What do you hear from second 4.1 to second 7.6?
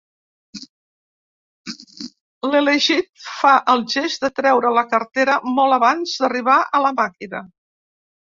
de treure la cartera molt abans d'arribar a la màquina.